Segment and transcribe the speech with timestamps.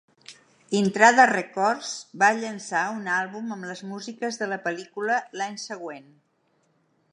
[0.77, 1.91] Intrada Records
[2.23, 6.09] va llançar un àlbum amb les músiques de la pel·lícula l'any següent.